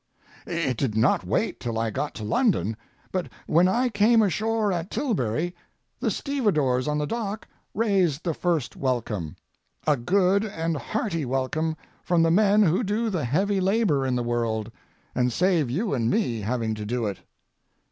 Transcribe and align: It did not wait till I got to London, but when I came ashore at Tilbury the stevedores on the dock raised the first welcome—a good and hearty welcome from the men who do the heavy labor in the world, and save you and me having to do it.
It 0.47 0.77
did 0.77 0.97
not 0.97 1.23
wait 1.27 1.59
till 1.59 1.77
I 1.77 1.91
got 1.91 2.15
to 2.15 2.23
London, 2.23 2.75
but 3.11 3.29
when 3.45 3.67
I 3.67 3.89
came 3.89 4.23
ashore 4.23 4.73
at 4.73 4.89
Tilbury 4.89 5.53
the 5.99 6.09
stevedores 6.09 6.87
on 6.87 6.97
the 6.97 7.05
dock 7.05 7.47
raised 7.75 8.23
the 8.23 8.33
first 8.33 8.75
welcome—a 8.75 9.97
good 9.97 10.43
and 10.43 10.75
hearty 10.75 11.23
welcome 11.23 11.77
from 12.03 12.23
the 12.23 12.31
men 12.31 12.63
who 12.63 12.81
do 12.83 13.11
the 13.11 13.25
heavy 13.25 13.61
labor 13.61 14.03
in 14.03 14.15
the 14.15 14.23
world, 14.23 14.71
and 15.13 15.31
save 15.31 15.69
you 15.69 15.93
and 15.93 16.09
me 16.09 16.39
having 16.41 16.73
to 16.73 16.85
do 16.87 17.05
it. 17.05 17.19